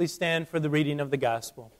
[0.00, 1.70] Please stand for the reading of the gospel.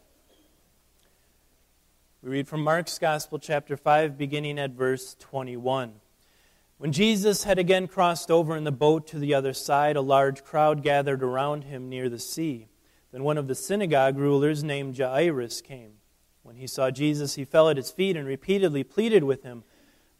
[2.22, 5.95] We read from Mark's Gospel, chapter 5, beginning at verse 21.
[6.77, 10.44] When Jesus had again crossed over in the boat to the other side, a large
[10.44, 12.69] crowd gathered around him near the sea.
[13.11, 15.93] Then one of the synagogue rulers named Jairus came.
[16.43, 19.65] When he saw Jesus, he fell at his feet and repeatedly pleaded with him,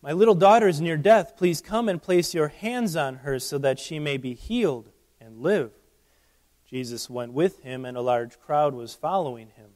[0.01, 1.37] My little daughter is near death.
[1.37, 4.89] Please come and place your hands on her so that she may be healed
[5.21, 5.73] and live.
[6.71, 9.71] Jesus went with him, and a large crowd was following him.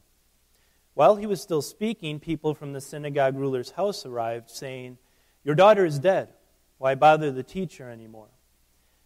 [0.94, 4.98] While he was still speaking, people from the synagogue ruler's house arrived, saying,
[5.42, 6.28] Your daughter is dead.
[6.78, 8.28] Why bother the teacher anymore?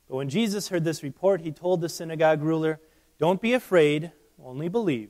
[0.07, 2.79] But when Jesus heard this report, he told the synagogue ruler,
[3.19, 4.13] Don't be afraid,
[4.45, 5.09] only believe.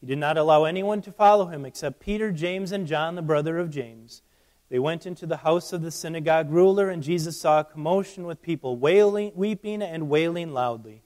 [0.00, 3.58] He did not allow anyone to follow him except Peter, James, and John, the brother
[3.58, 4.22] of James.
[4.68, 8.40] They went into the house of the synagogue ruler, and Jesus saw a commotion with
[8.40, 11.02] people wailing, weeping and wailing loudly.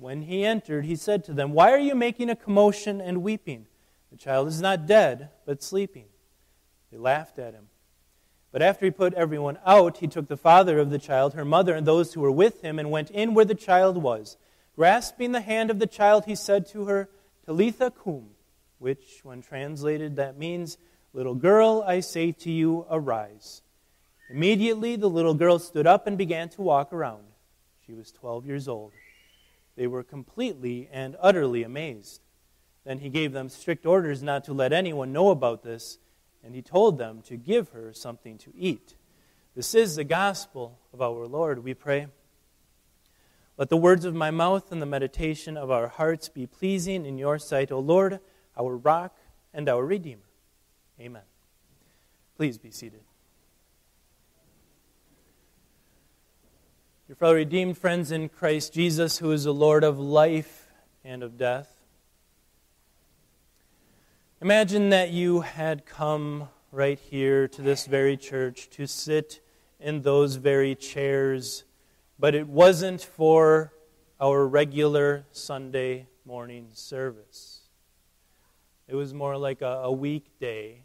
[0.00, 3.66] When he entered, he said to them, Why are you making a commotion and weeping?
[4.10, 6.06] The child is not dead, but sleeping.
[6.90, 7.68] They laughed at him.
[8.50, 11.74] But after he put everyone out, he took the father of the child, her mother,
[11.74, 14.38] and those who were with him, and went in where the child was.
[14.74, 17.10] Grasping the hand of the child, he said to her,
[17.44, 18.30] Talitha cum,
[18.78, 20.78] which, when translated, that means,
[21.12, 23.60] Little girl, I say to you, arise.
[24.30, 27.24] Immediately the little girl stood up and began to walk around.
[27.84, 28.92] She was 12 years old.
[29.80, 32.20] They were completely and utterly amazed.
[32.84, 35.96] Then he gave them strict orders not to let anyone know about this,
[36.44, 38.94] and he told them to give her something to eat.
[39.56, 42.08] This is the gospel of our Lord, we pray.
[43.56, 47.16] Let the words of my mouth and the meditation of our hearts be pleasing in
[47.16, 48.20] your sight, O Lord,
[48.58, 49.16] our rock
[49.54, 50.28] and our Redeemer.
[51.00, 51.22] Amen.
[52.36, 53.00] Please be seated.
[57.10, 60.68] Your fellow redeemed friends in Christ Jesus, who is the Lord of life
[61.04, 61.68] and of death.
[64.40, 69.40] Imagine that you had come right here to this very church to sit
[69.80, 71.64] in those very chairs,
[72.16, 73.72] but it wasn't for
[74.20, 77.62] our regular Sunday morning service.
[78.86, 80.84] It was more like a, a weekday,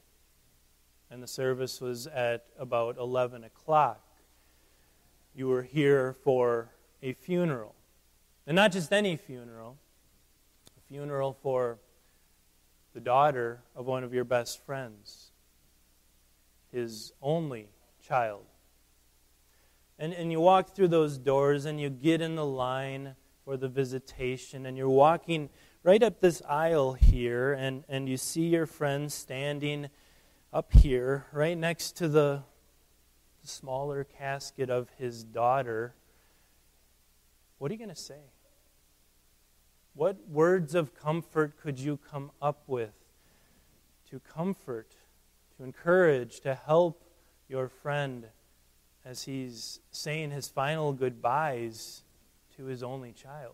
[1.11, 4.04] and the service was at about 11 o'clock
[5.35, 6.69] you were here for
[7.03, 7.75] a funeral.
[8.47, 9.77] And not just any funeral,
[10.77, 11.79] a funeral for
[12.93, 15.31] the daughter of one of your best friends,
[16.71, 17.67] his only
[18.01, 18.45] child.
[19.99, 23.67] And, and you walk through those doors and you get in the line for the
[23.67, 25.49] visitation, and you're walking
[25.83, 29.87] right up this aisle here, and, and you see your friend standing
[30.51, 32.41] up here, right next to the
[33.45, 35.93] the smaller casket of his daughter,
[37.59, 38.31] what are you going to say?
[39.93, 42.95] What words of comfort could you come up with
[44.09, 44.95] to comfort,
[45.57, 47.03] to encourage, to help
[47.47, 48.25] your friend
[49.05, 52.01] as he's saying his final goodbyes
[52.57, 53.53] to his only child?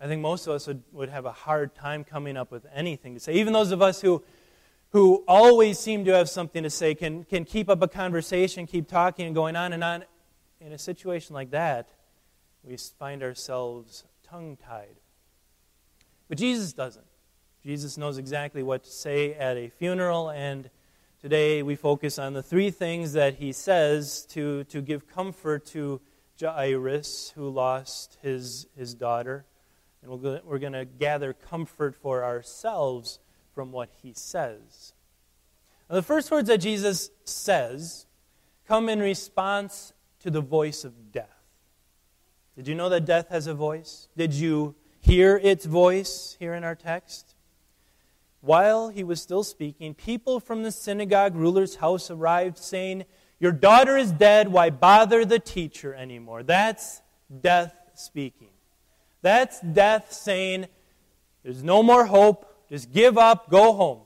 [0.00, 3.14] I think most of us would, would have a hard time coming up with anything
[3.14, 3.34] to say.
[3.34, 4.24] Even those of us who
[4.90, 8.88] who always seem to have something to say, can, can keep up a conversation, keep
[8.88, 10.04] talking and going on and on.
[10.60, 11.88] In a situation like that,
[12.62, 14.96] we find ourselves tongue tied.
[16.28, 17.06] But Jesus doesn't.
[17.62, 20.70] Jesus knows exactly what to say at a funeral, and
[21.20, 26.00] today we focus on the three things that he says to, to give comfort to
[26.40, 29.44] Jairus, who lost his, his daughter.
[30.02, 33.18] And we're, we're going to gather comfort for ourselves
[33.60, 34.94] from what he says.
[35.90, 38.06] Now, the first words that Jesus says
[38.66, 41.44] come in response to the voice of death.
[42.56, 44.08] Did you know that death has a voice?
[44.16, 47.34] Did you hear its voice here in our text?
[48.40, 53.04] While he was still speaking, people from the synagogue ruler's house arrived, saying,
[53.40, 54.48] Your daughter is dead.
[54.48, 56.44] Why bother the teacher anymore?
[56.44, 57.02] That's
[57.42, 58.52] death speaking.
[59.20, 60.64] That's death saying,
[61.42, 62.46] There's no more hope.
[62.70, 64.00] Just give up, go home.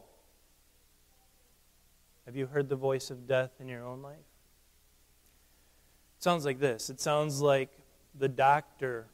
[2.25, 4.17] Have you heard the voice of death in your own life?
[6.17, 7.71] It sounds like this it sounds like
[8.15, 9.07] the doctor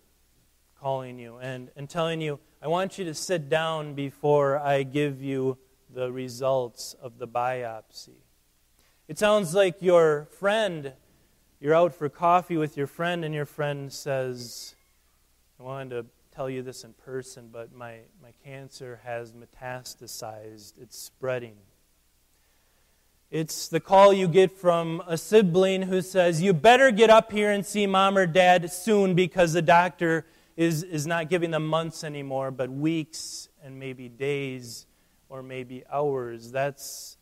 [0.80, 5.20] calling you and, and telling you, I want you to sit down before I give
[5.22, 5.58] you
[5.92, 8.22] the results of the biopsy.
[9.08, 10.92] It sounds like your friend,
[11.58, 14.74] you're out for coffee with your friend, and your friend says,
[15.58, 16.06] I wanted to
[16.40, 20.72] tell you this in person, but my, my cancer has metastasized.
[20.80, 21.56] It's spreading.
[23.30, 27.50] It's the call you get from a sibling who says, You better get up here
[27.50, 30.24] and see mom or dad soon because the doctor
[30.56, 34.86] is, is not giving them months anymore, but weeks and maybe days
[35.28, 36.50] or maybe hours.
[36.50, 37.18] That's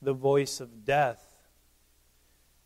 [0.00, 1.31] the voice of death.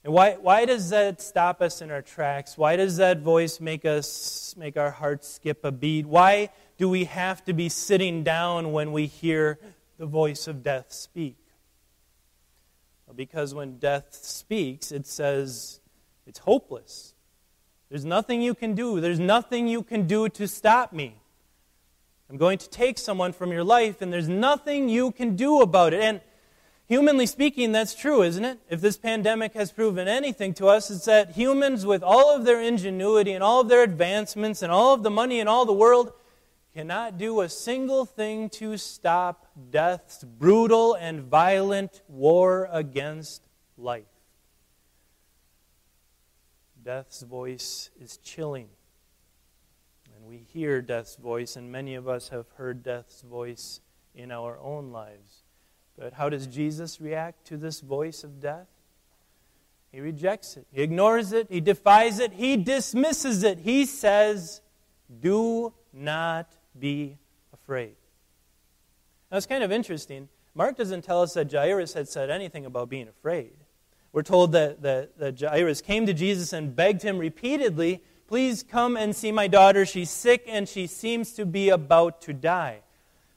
[0.06, 2.56] And why, why does that stop us in our tracks?
[2.56, 6.06] Why does that voice make us make our hearts skip a beat?
[6.06, 9.58] Why do we have to be sitting down when we hear
[9.98, 11.38] the voice of death speak?
[13.04, 15.80] Well, because when death speaks, it says
[16.24, 17.12] it's hopeless.
[17.88, 19.00] There's nothing you can do.
[19.00, 21.20] There's nothing you can do to stop me.
[22.30, 25.92] I'm going to take someone from your life, and there's nothing you can do about
[25.92, 26.00] it.
[26.00, 26.20] And
[26.88, 28.58] humanly speaking, that's true, isn't it?
[28.68, 32.60] If this pandemic has proven anything to us, it's that humans, with all of their
[32.60, 36.12] ingenuity and all of their advancements and all of the money in all the world,
[36.74, 43.42] cannot do a single thing to stop death's brutal and violent war against
[43.78, 44.04] life.
[46.84, 48.68] Death's voice is chilling.
[50.14, 53.80] And we hear death's voice, and many of us have heard death's voice
[54.14, 55.44] in our own lives.
[55.98, 58.66] But how does Jesus react to this voice of death?
[59.92, 63.60] He rejects it, he ignores it, he defies it, he dismisses it.
[63.60, 64.60] He says,
[65.22, 67.16] Do not be
[67.52, 67.94] afraid.
[69.30, 70.28] Now, it's kind of interesting.
[70.54, 73.52] Mark doesn't tell us that Jairus had said anything about being afraid.
[74.12, 78.96] We're told that, that, that Jairus came to Jesus and begged him repeatedly, Please come
[78.96, 79.86] and see my daughter.
[79.86, 82.80] She's sick and she seems to be about to die.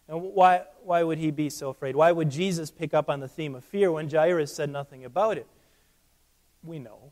[0.07, 1.95] And why, why would he be so afraid?
[1.95, 5.37] Why would Jesus pick up on the theme of fear when Jairus said nothing about
[5.37, 5.47] it?
[6.63, 7.11] We know.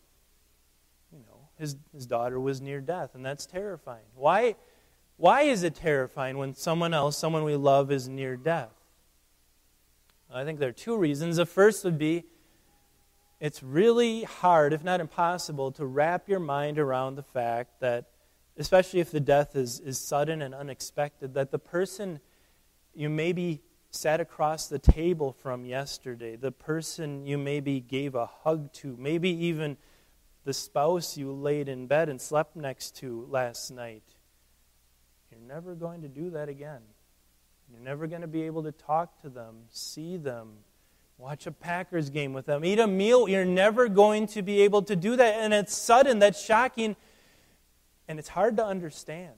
[1.11, 4.05] You know, his, his daughter was near death, and that's terrifying.
[4.15, 4.55] Why,
[5.15, 8.73] why is it terrifying when someone else, someone we love, is near death?
[10.33, 11.37] I think there are two reasons.
[11.37, 12.25] The first would be
[13.39, 18.05] it's really hard, if not impossible, to wrap your mind around the fact that,
[18.57, 22.19] especially if the death is, is sudden and unexpected, that the person
[22.97, 23.61] you maybe
[23.91, 29.29] sat across the table from yesterday, the person you maybe gave a hug to, maybe
[29.29, 29.77] even
[30.44, 34.03] the spouse you laid in bed and slept next to last night,
[35.31, 36.81] you're never going to do that again.
[37.71, 40.57] You're never going to be able to talk to them, see them,
[41.19, 42.63] Watch a Packers game with them.
[42.63, 43.27] Eat a meal.
[43.27, 45.35] You're never going to be able to do that.
[45.35, 46.95] And it's sudden, that's shocking,
[48.07, 49.33] and it's hard to understand.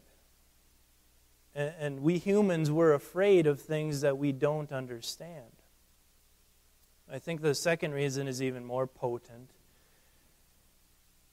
[1.55, 5.51] And we humans, we're afraid of things that we don't understand.
[7.11, 9.49] I think the second reason is even more potent.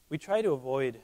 [0.09, 1.01] We try to avoid,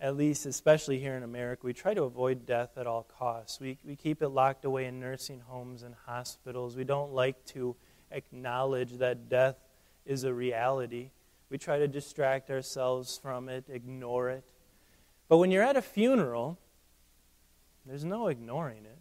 [0.00, 3.60] at least especially here in America, we try to avoid death at all costs.
[3.60, 6.74] We, we keep it locked away in nursing homes and hospitals.
[6.74, 7.76] We don't like to
[8.10, 9.56] acknowledge that death
[10.06, 11.10] is a reality.
[11.50, 14.44] We try to distract ourselves from it, ignore it.
[15.28, 16.58] But when you're at a funeral,
[17.86, 18.98] there's no ignoring it.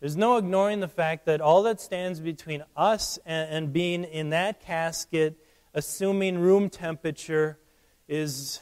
[0.00, 4.30] There's no ignoring the fact that all that stands between us and, and being in
[4.30, 5.38] that casket,
[5.74, 7.58] assuming room temperature,
[8.06, 8.60] is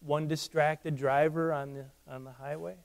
[0.00, 2.76] one distracted driver on the, on the highway.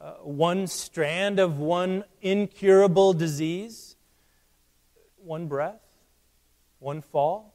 [0.00, 3.96] Uh, one strand of one incurable disease,
[5.16, 5.80] one breath,
[6.78, 7.53] one fall,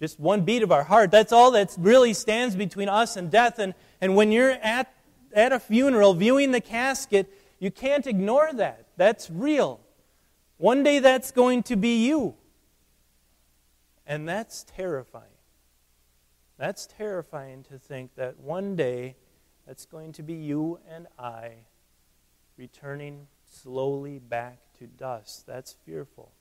[0.00, 1.10] just one beat of our heart.
[1.10, 3.58] That's all that really stands between us and death.
[3.58, 4.92] And, and when you're at,
[5.32, 8.86] at a funeral viewing the casket, you can't ignore that.
[8.96, 9.80] That's real.
[10.58, 12.34] One day that's going to be you.
[14.06, 15.24] And that's terrifying.
[16.58, 19.16] That's terrifying to think that one day
[19.66, 21.52] that's going to be you and I
[22.56, 25.46] returning slowly back to dust.
[25.46, 26.32] That's fearful.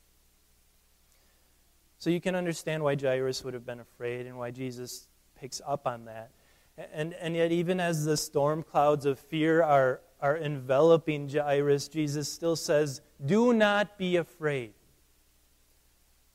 [1.97, 5.87] So you can understand why Jairus would have been afraid and why Jesus picks up
[5.87, 6.31] on that.
[6.93, 12.31] And, and yet, even as the storm clouds of fear are, are enveloping Jairus, Jesus
[12.31, 14.73] still says, Do not be afraid.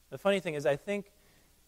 [0.09, 1.11] The funny thing is, I think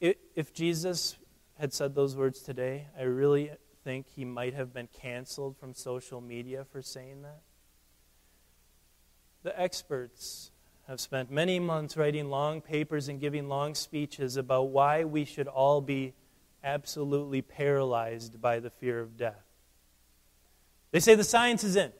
[0.00, 1.16] if Jesus
[1.58, 3.50] had said those words today, I really
[3.84, 7.40] think he might have been canceled from social media for saying that?
[9.42, 10.50] The experts
[10.92, 15.48] have spent many months writing long papers and giving long speeches about why we should
[15.48, 16.12] all be
[16.62, 19.42] absolutely paralyzed by the fear of death.
[20.90, 21.92] They say the science is in.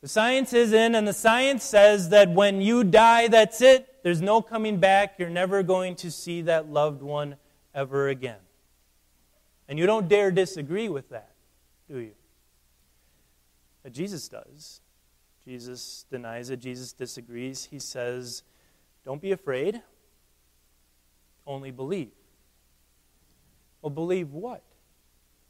[0.00, 4.02] The science is in, and the science says that when you die, that's it.
[4.02, 5.14] There's no coming back.
[5.16, 7.36] You're never going to see that loved one
[7.76, 8.40] ever again.
[9.68, 11.30] And you don't dare disagree with that,
[11.88, 12.14] do you?
[13.84, 14.80] But Jesus does.
[15.46, 16.60] Jesus denies it.
[16.60, 17.68] Jesus disagrees.
[17.70, 18.42] He says,
[19.04, 19.82] Don't be afraid,
[21.46, 22.10] only believe.
[23.82, 24.62] Well, believe what?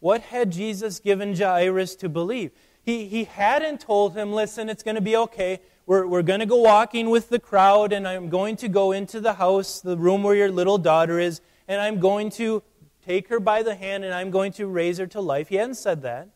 [0.00, 2.50] What had Jesus given Jairus to believe?
[2.82, 5.60] He, he hadn't told him, listen, it's going to be okay.
[5.86, 9.20] We're, we're going to go walking with the crowd, and I'm going to go into
[9.20, 12.62] the house, the room where your little daughter is, and I'm going to
[13.06, 15.48] take her by the hand and I'm going to raise her to life.
[15.48, 16.28] He hadn't said that.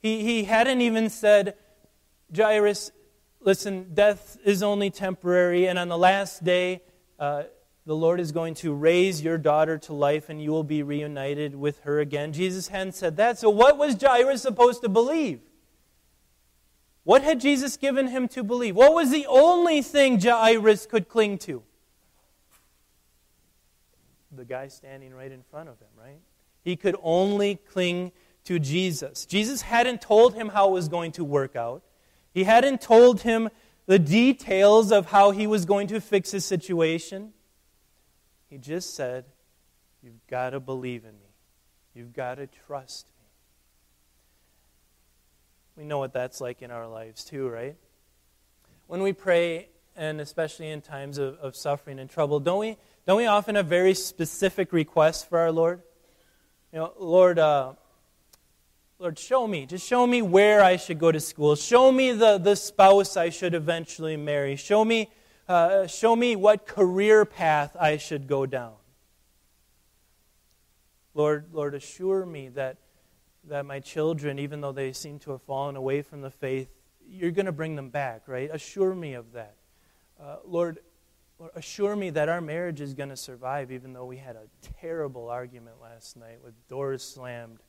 [0.00, 1.54] He, he hadn't even said,
[2.34, 2.92] Jairus,
[3.40, 6.82] listen, death is only temporary, and on the last day,
[7.18, 7.44] uh,
[7.86, 11.56] the Lord is going to raise your daughter to life and you will be reunited
[11.56, 12.32] with her again.
[12.32, 13.38] Jesus hadn't said that.
[13.38, 15.40] So, what was Jairus supposed to believe?
[17.02, 18.76] What had Jesus given him to believe?
[18.76, 21.62] What was the only thing Jairus could cling to?
[24.30, 26.20] The guy standing right in front of him, right?
[26.62, 28.12] He could only cling
[28.44, 29.26] to Jesus.
[29.26, 31.82] Jesus hadn't told him how it was going to work out,
[32.32, 33.50] he hadn't told him
[33.86, 37.32] the details of how he was going to fix his situation.
[38.48, 39.24] He just said,
[40.02, 41.34] You've got to believe in me.
[41.94, 43.26] You've got to trust me.
[45.76, 47.76] We know what that's like in our lives too, right?
[48.86, 53.18] When we pray, and especially in times of, of suffering and trouble, don't we, don't
[53.18, 55.82] we often have very specific requests for our Lord?
[56.72, 57.74] You know, Lord, uh,
[59.00, 59.64] Lord, show me.
[59.64, 61.56] Just show me where I should go to school.
[61.56, 64.56] Show me the, the spouse I should eventually marry.
[64.56, 65.08] Show me,
[65.48, 68.74] uh, show me what career path I should go down.
[71.14, 72.76] Lord, Lord, assure me that,
[73.44, 76.68] that my children, even though they seem to have fallen away from the faith,
[77.08, 78.50] you're going to bring them back, right?
[78.52, 79.56] Assure me of that.
[80.22, 80.80] Uh, Lord,
[81.38, 84.46] Lord, assure me that our marriage is going to survive, even though we had a
[84.78, 87.60] terrible argument last night with doors slammed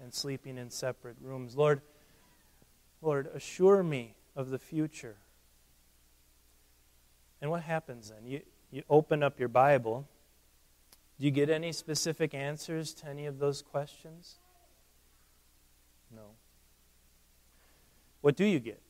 [0.00, 1.56] and sleeping in separate rooms.
[1.56, 1.80] Lord,
[3.00, 5.16] Lord, assure me of the future.
[7.40, 8.26] And what happens then?
[8.26, 10.06] You, you open up your Bible.
[11.18, 14.36] Do you get any specific answers to any of those questions?
[16.14, 16.22] No.
[18.20, 18.80] What do you get?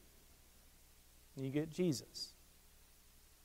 [1.37, 2.35] You get Jesus.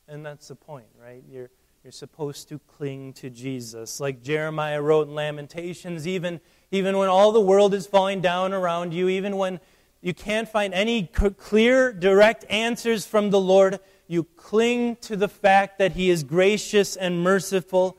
[0.08, 1.24] And that's the point, right?
[1.30, 1.50] You're,
[1.84, 4.00] you're supposed to cling to Jesus.
[4.00, 8.94] Like Jeremiah wrote in Lamentations, even, even when all the world is falling down around
[8.94, 9.60] you, even when
[10.02, 15.80] you can't find any clear, direct answers from the Lord, you cling to the fact
[15.80, 17.98] that He is gracious and merciful.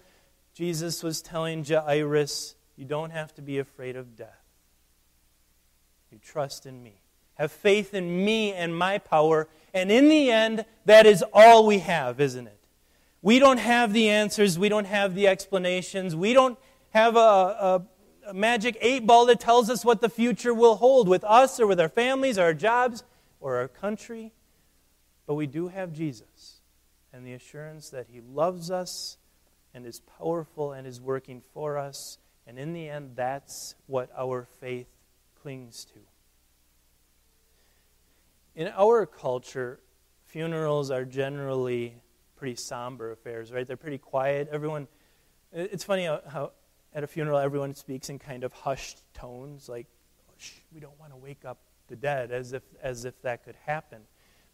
[0.55, 4.43] Jesus was telling Jairus, You don't have to be afraid of death.
[6.11, 7.01] You trust in me.
[7.35, 9.49] Have faith in me and my power.
[9.73, 12.59] And in the end, that is all we have, isn't it?
[13.23, 14.59] We don't have the answers.
[14.59, 16.17] We don't have the explanations.
[16.17, 16.59] We don't
[16.91, 17.83] have a, a,
[18.35, 21.81] magic eight ball that tells us what the future will hold with us or with
[21.81, 23.05] our families, or our jobs,
[23.41, 24.33] or our country.
[25.27, 26.61] But we do have Jesus
[27.13, 29.17] and the assurance that He loves us
[29.75, 32.19] and is powerful and is working for us.
[32.47, 34.89] And in the end, that's what our faith
[35.43, 35.99] clings to.
[38.55, 39.79] In our culture,
[40.27, 41.95] funerals are generally
[42.37, 43.67] pretty somber affairs, right?
[43.67, 44.49] They're pretty quiet.
[44.51, 44.89] Everyone,
[45.53, 46.53] it's funny how, how
[46.95, 49.87] at a funeral everyone speaks in kind of hushed tones, like,
[50.73, 54.03] we don't want to wake up the dead, as if, as if that could happen.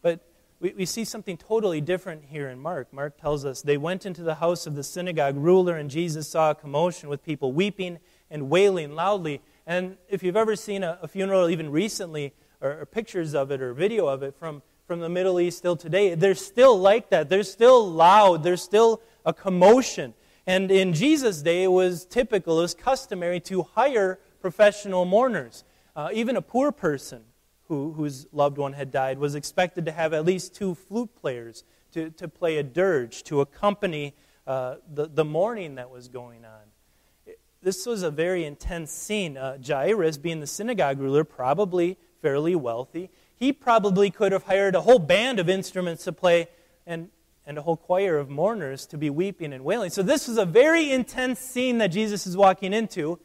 [0.01, 0.25] But
[0.59, 2.91] we, we see something totally different here in Mark.
[2.93, 6.51] Mark tells us they went into the house of the synagogue ruler, and Jesus saw
[6.51, 7.99] a commotion with people weeping
[8.31, 9.41] and wailing loudly.
[9.67, 13.61] And if you've ever seen a, a funeral, even recently, or, or pictures of it
[13.61, 17.29] or video of it from from the Middle East still today, they're still like that.
[17.29, 18.43] They're still loud.
[18.43, 20.13] There's still a commotion.
[20.47, 25.63] And in Jesus' day, it was typical, it was customary to hire professional mourners.
[25.95, 27.23] Uh, even a poor person
[27.67, 31.63] who, whose loved one had died was expected to have at least two flute players
[31.93, 34.13] to, to play a dirge to accompany
[34.45, 37.35] uh, the, the mourning that was going on.
[37.63, 39.37] This was a very intense scene.
[39.37, 44.81] Uh, Jairus, being the synagogue ruler, probably fairly wealthy, he probably could have hired a
[44.81, 46.47] whole band of instruments to play
[46.85, 47.09] and,
[47.45, 49.89] and a whole choir of mourners to be weeping and wailing.
[49.89, 53.19] So this was a very intense scene that Jesus is walking into.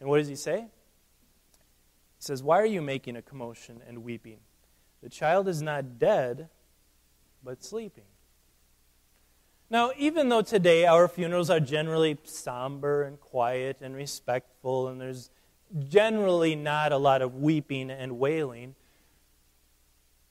[0.00, 0.60] And what does he say?
[0.60, 0.68] He
[2.18, 4.38] says, Why are you making a commotion and weeping?
[5.02, 6.48] The child is not dead,
[7.42, 8.04] but sleeping.
[9.70, 15.30] Now, even though today our funerals are generally somber and quiet and respectful, and there's
[15.88, 18.74] generally not a lot of weeping and wailing.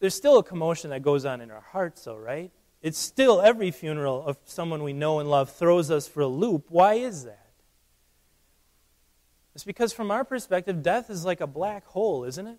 [0.04, 2.52] There's still a commotion that goes on in our hearts, though, right?
[2.82, 6.66] It's still every funeral of someone we know and love throws us for a loop.
[6.68, 7.48] Why is that?
[9.56, 12.58] It's because, from our perspective, death is like a black hole, isn't it?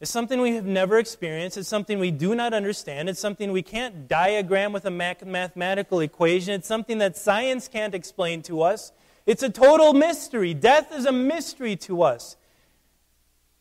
[0.00, 1.56] It's something we have never experienced.
[1.56, 3.08] It's something we do not understand.
[3.08, 6.52] It's something we can't diagram with a mathematical equation.
[6.52, 8.92] It's something that science can't explain to us.
[9.24, 10.52] It's a total mystery.
[10.52, 12.36] Death is a mystery to us.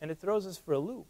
[0.01, 1.07] And it throws us for a loop.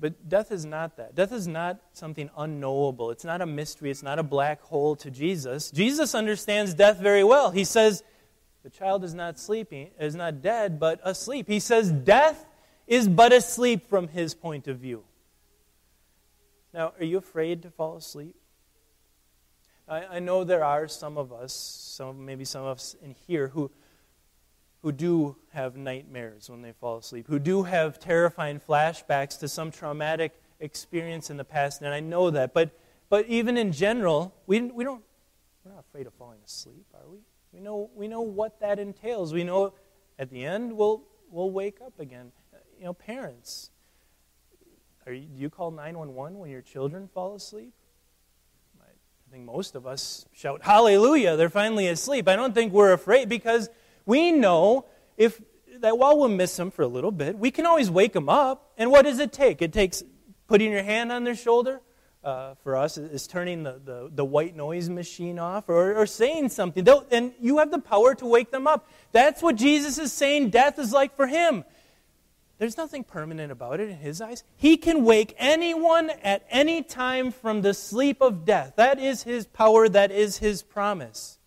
[0.00, 1.14] But death is not that.
[1.14, 3.10] Death is not something unknowable.
[3.10, 3.90] It's not a mystery.
[3.90, 5.70] It's not a black hole to Jesus.
[5.70, 7.50] Jesus understands death very well.
[7.50, 8.02] He says,
[8.62, 11.48] the child is not sleeping, is not dead, but asleep.
[11.48, 12.46] He says death
[12.86, 15.04] is but asleep from his point of view.
[16.72, 18.36] Now, are you afraid to fall asleep?
[19.88, 23.48] I, I know there are some of us, some maybe some of us in here
[23.48, 23.70] who
[24.82, 29.70] who do have nightmares when they fall asleep, who do have terrifying flashbacks to some
[29.70, 32.54] traumatic experience in the past, and I know that.
[32.54, 32.70] But,
[33.08, 35.02] but even in general, we, we don't,
[35.64, 37.18] we're not afraid of falling asleep, are we?
[37.52, 39.32] We know, we know what that entails.
[39.32, 39.74] We know
[40.18, 42.32] at the end we'll, we'll wake up again.
[42.78, 43.70] You know, parents,
[45.06, 47.72] are you, do you call 911 when your children fall asleep?
[49.30, 52.26] I think most of us shout, Hallelujah, they're finally asleep.
[52.28, 53.70] I don't think we're afraid because
[54.06, 55.40] we know if
[55.80, 58.72] that while we'll miss them for a little bit, we can always wake them up.
[58.76, 59.62] And what does it take?
[59.62, 60.02] It takes
[60.46, 61.80] putting your hand on their shoulder.
[62.22, 66.50] Uh, for us, is turning the, the, the, white noise machine off or, or saying
[66.50, 66.84] something.
[66.84, 68.90] They'll, and you have the power to wake them up.
[69.12, 71.64] That's what Jesus is saying death is like for him.
[72.58, 74.44] There's nothing permanent about it in his eyes.
[74.58, 78.74] He can wake anyone at any time from the sleep of death.
[78.76, 81.38] That is his power, that is his promise.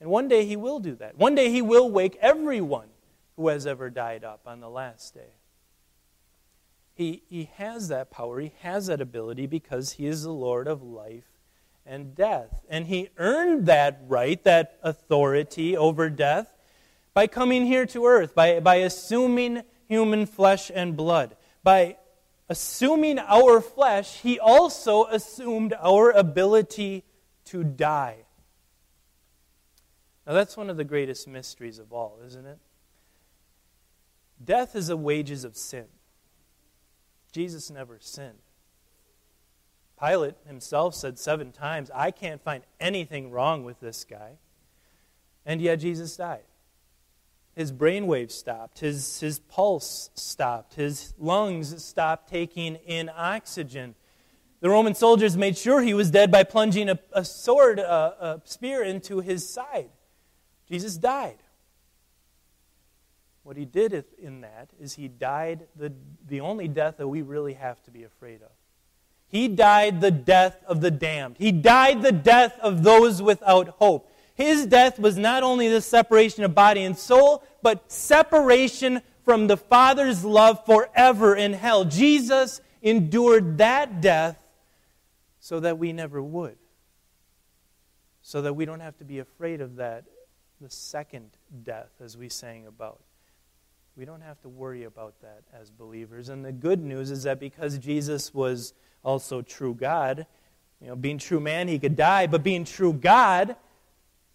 [0.00, 1.16] And one day he will do that.
[1.18, 2.88] One day he will wake everyone
[3.36, 5.34] who has ever died up on the last day.
[6.94, 10.82] He, he has that power, he has that ability because he is the Lord of
[10.82, 11.24] life
[11.86, 12.64] and death.
[12.68, 16.52] And he earned that right, that authority over death,
[17.14, 21.36] by coming here to earth, by, by assuming human flesh and blood.
[21.62, 21.96] By
[22.48, 27.04] assuming our flesh, he also assumed our ability
[27.46, 28.24] to die.
[30.26, 32.58] Now, that's one of the greatest mysteries of all, isn't it?
[34.42, 35.86] Death is the wages of sin.
[37.32, 38.38] Jesus never sinned.
[40.00, 44.38] Pilate himself said seven times, I can't find anything wrong with this guy.
[45.44, 46.44] And yet Jesus died.
[47.54, 53.94] His brainwaves stopped, his, his pulse stopped, his lungs stopped taking in oxygen.
[54.60, 58.40] The Roman soldiers made sure he was dead by plunging a, a sword, a, a
[58.44, 59.90] spear into his side.
[60.70, 61.38] Jesus died.
[63.42, 65.92] What he did in that is he died the,
[66.28, 68.50] the only death that we really have to be afraid of.
[69.26, 71.36] He died the death of the damned.
[71.38, 74.12] He died the death of those without hope.
[74.34, 79.56] His death was not only the separation of body and soul, but separation from the
[79.56, 81.84] Father's love forever in hell.
[81.84, 84.42] Jesus endured that death
[85.38, 86.56] so that we never would.
[88.22, 90.04] So that we don't have to be afraid of that
[90.60, 91.30] the second
[91.62, 93.00] death, as we sang about.
[93.96, 96.28] We don't have to worry about that as believers.
[96.28, 100.26] And the good news is that because Jesus was also true God,
[100.80, 103.56] you know, being true man, he could die, but being true God,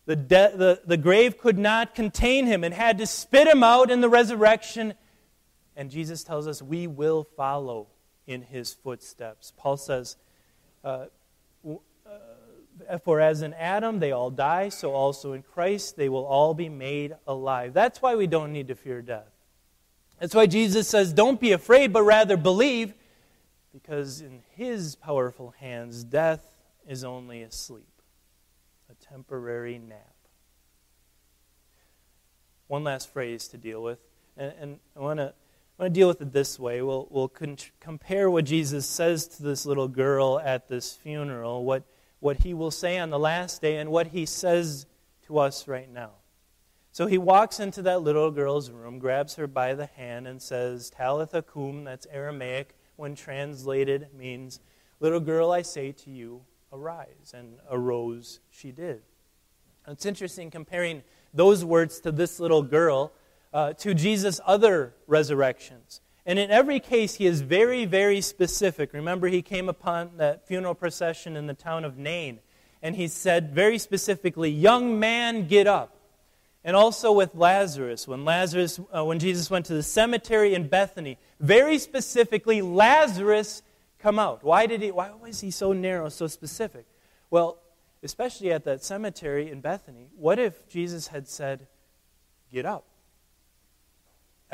[0.06, 3.90] the, de- the, the grave could not contain him and had to spit him out
[3.90, 4.94] in the resurrection.
[5.76, 7.88] And Jesus tells us we will follow
[8.28, 9.54] in his footsteps.
[9.58, 10.18] Paul says,
[10.84, 11.06] uh,
[13.04, 16.70] for as in Adam they all die, so also in Christ they will all be
[16.70, 17.74] made alive.
[17.74, 19.32] That's why we don't need to fear death.
[20.20, 22.94] That's why Jesus says, Don't be afraid, but rather believe,
[23.74, 26.56] because in his powerful hands, death
[26.88, 28.02] is only a sleep,
[28.90, 30.14] a temporary nap.
[32.68, 34.00] One last phrase to deal with,
[34.38, 35.34] and, and I want to.
[35.78, 36.82] I want to deal with it this way.
[36.82, 41.84] We'll, we'll con- compare what Jesus says to this little girl at this funeral, what
[42.26, 44.88] what he will say on the last day and what he says
[45.28, 46.10] to us right now.
[46.92, 50.90] So he walks into that little girl's room, grabs her by the hand, and says,
[50.90, 54.60] Talitha cum, that's Aramaic, when translated means,
[55.00, 56.42] Little girl, I say to you,
[56.74, 57.32] arise.
[57.32, 59.04] And arose she did.
[59.88, 63.12] It's interesting comparing those words to this little girl
[63.54, 66.02] uh, to Jesus' other resurrections.
[66.26, 68.94] And in every case, he is very, very specific.
[68.94, 72.40] Remember, he came upon that funeral procession in the town of Nain,
[72.82, 75.92] and he said very specifically, Young man, get up.
[76.64, 81.20] And also with Lazarus, when Lazarus, uh, when Jesus went to the cemetery in Bethany,
[81.40, 83.62] very specifically, Lazarus,
[84.00, 84.44] come out.
[84.44, 84.90] Why did he?
[84.90, 86.88] Why was he so narrow, so specific?
[87.30, 87.60] Well,
[88.02, 91.68] especially at that cemetery in Bethany, what if Jesus had said,
[92.52, 92.84] "Get up"?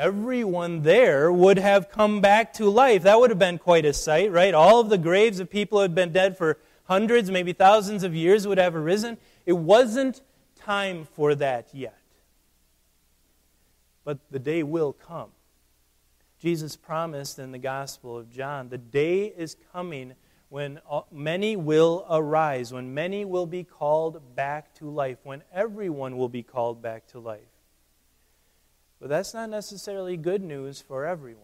[0.02, 3.04] Everyone there would have come back to life.
[3.04, 4.52] That would have been quite a sight, right?
[4.52, 8.12] All of the graves of people who had been dead for hundreds, maybe thousands of
[8.12, 9.16] years would have arisen.
[9.46, 10.20] It wasn't
[10.56, 12.00] time for that yet.
[14.02, 15.30] But the day will come.
[16.40, 20.14] Jesus promised in the Gospel of John the day is coming
[20.48, 20.80] when
[21.12, 26.42] many will arise, when many will be called back to life, when everyone will be
[26.42, 27.51] called back to life.
[29.02, 31.42] But that's not necessarily good news for everyone.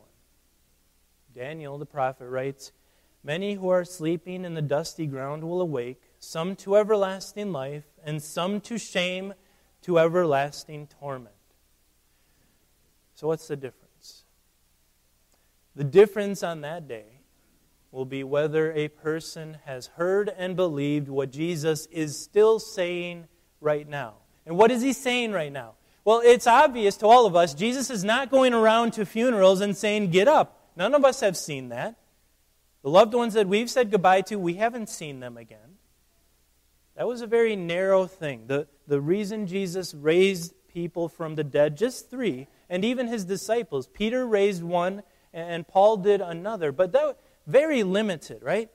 [1.35, 2.71] Daniel the prophet writes
[3.25, 8.23] Many who are sleeping in the dusty ground will awake, some to everlasting life, and
[8.23, 9.35] some to shame,
[9.83, 11.35] to everlasting torment.
[13.15, 14.23] So, what's the difference?
[15.75, 17.23] The difference on that day
[17.91, 23.27] will be whether a person has heard and believed what Jesus is still saying
[23.61, 24.15] right now.
[24.47, 25.75] And what is he saying right now?
[26.09, 27.53] Well, it's obvious to all of us.
[27.53, 30.71] Jesus is not going around to funerals and saying, Get up.
[30.75, 31.97] None of us have seen that.
[32.83, 35.77] The loved ones that we've said goodbye to, we haven't seen them again.
[36.97, 38.47] That was a very narrow thing.
[38.47, 43.87] The, the reason Jesus raised people from the dead, just three, and even his disciples,
[43.87, 45.03] Peter raised one
[45.35, 48.71] and Paul did another, but that very limited, right?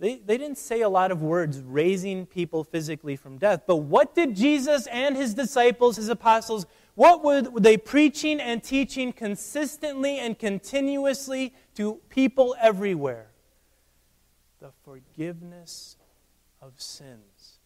[0.00, 3.62] They, they didn't say a lot of words raising people physically from death.
[3.66, 9.12] But what did Jesus and his disciples, his apostles, what were they preaching and teaching
[9.12, 13.26] consistently and continuously to people everywhere?
[14.60, 15.96] The forgiveness
[16.62, 17.58] of sins.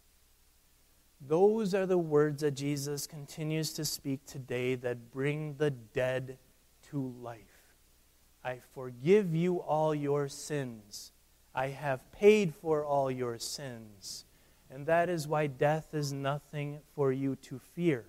[1.27, 6.39] Those are the words that Jesus continues to speak today that bring the dead
[6.91, 7.39] to life.
[8.43, 11.13] I forgive you all your sins.
[11.55, 14.25] I have paid for all your sins.
[14.71, 18.07] And that is why death is nothing for you to fear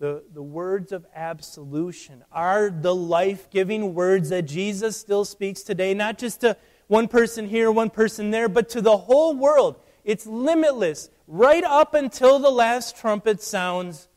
[0.00, 5.92] the, the words of absolution are the life giving words that Jesus still speaks today,
[5.92, 6.56] not just to
[6.88, 9.76] one person here, one person there, but to the whole world.
[10.02, 11.10] It's limitless.
[11.28, 14.08] Right up until the last trumpet sounds,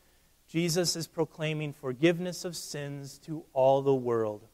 [0.48, 4.48] Jesus is proclaiming forgiveness of sins to all the world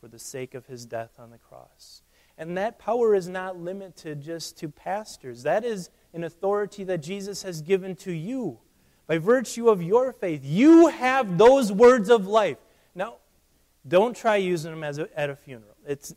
[0.00, 2.02] for the sake of his death on the cross.
[2.38, 7.42] And that power is not limited just to pastors, that is an authority that Jesus
[7.42, 8.60] has given to you
[9.08, 12.58] by virtue of your faith, you have those words of life.
[12.94, 13.14] Now,
[13.88, 15.74] don't try using them as a, at a funeral.
[15.86, 16.14] It's,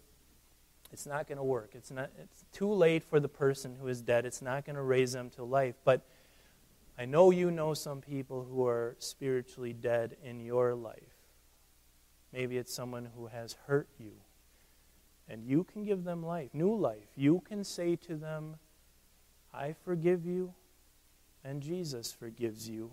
[0.91, 1.71] it's not going to work.
[1.73, 4.25] It's, not, it's too late for the person who is dead.
[4.25, 5.75] It's not going to raise them to life.
[5.85, 6.01] But
[6.99, 11.15] I know you know some people who are spiritually dead in your life.
[12.33, 14.11] Maybe it's someone who has hurt you.
[15.29, 17.07] And you can give them life, new life.
[17.15, 18.55] You can say to them,
[19.53, 20.53] I forgive you
[21.43, 22.91] and Jesus forgives you.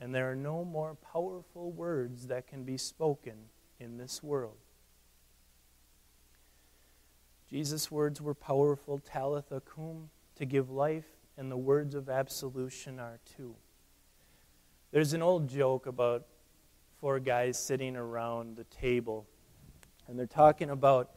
[0.00, 3.34] And there are no more powerful words that can be spoken
[3.78, 4.56] in this world.
[7.48, 11.04] Jesus' words were powerful, Talitha cum, to give life,
[11.36, 13.54] and the words of absolution are too.
[14.90, 16.26] There's an old joke about
[17.00, 19.26] four guys sitting around the table,
[20.08, 21.10] and they're talking about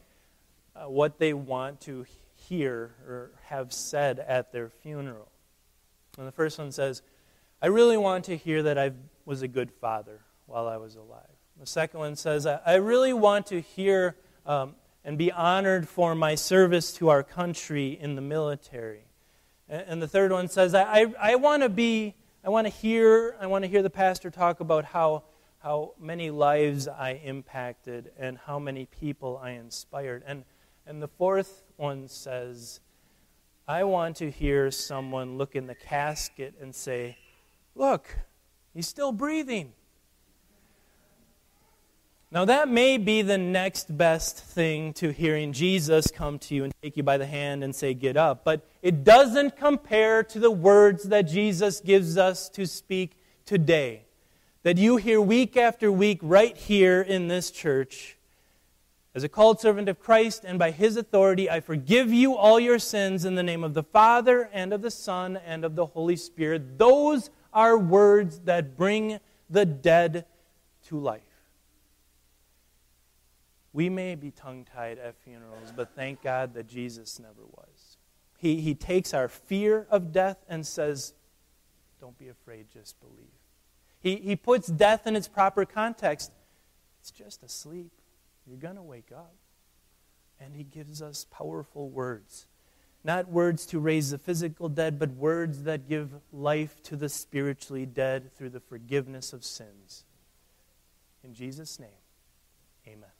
[0.86, 5.28] what they want to hear or have said at their funeral.
[6.16, 7.02] And the first one says,
[7.60, 8.92] I really want to hear that I
[9.24, 11.24] was a good father while I was alive.
[11.58, 16.34] The second one says, I really want to hear um, and be honored for my
[16.34, 19.04] service to our country in the military.
[19.68, 22.14] And the third one says, I, I, I want to be,
[22.44, 25.24] I want to hear, I want to hear the pastor talk about how,
[25.58, 30.22] how many lives I impacted and how many people I inspired.
[30.26, 30.44] And,
[30.88, 32.80] and the fourth one says,
[33.68, 37.18] I want to hear someone look in the casket and say,
[37.74, 38.18] Look,
[38.72, 39.74] he's still breathing.
[42.30, 46.72] Now, that may be the next best thing to hearing Jesus come to you and
[46.82, 48.42] take you by the hand and say, Get up.
[48.42, 54.06] But it doesn't compare to the words that Jesus gives us to speak today,
[54.62, 58.17] that you hear week after week right here in this church
[59.14, 62.78] as a called servant of Christ and by his authority, I forgive you all your
[62.78, 66.16] sins in the name of the Father and of the Son and of the Holy
[66.16, 66.78] Spirit.
[66.78, 69.18] Those are words that bring
[69.48, 70.26] the dead
[70.86, 71.22] to life.
[73.72, 77.96] We may be tongue tied at funerals, but thank God that Jesus never was.
[78.38, 81.14] He, he takes our fear of death and says,
[82.00, 83.26] Don't be afraid, just believe.
[84.00, 86.32] He, he puts death in its proper context.
[87.00, 87.90] It's just a sleep.
[88.48, 89.34] You're going to wake up.
[90.40, 92.46] And he gives us powerful words.
[93.04, 97.86] Not words to raise the physical dead, but words that give life to the spiritually
[97.86, 100.04] dead through the forgiveness of sins.
[101.24, 101.90] In Jesus' name,
[102.86, 103.17] amen.